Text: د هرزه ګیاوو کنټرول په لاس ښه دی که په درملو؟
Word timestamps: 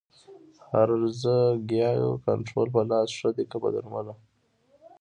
د 0.55 0.57
هرزه 0.69 1.37
ګیاوو 1.69 2.21
کنټرول 2.25 2.67
په 2.75 2.81
لاس 2.89 3.09
ښه 3.19 3.29
دی 3.37 3.45
که 3.51 3.57
په 3.63 3.69
درملو؟ 3.73 4.13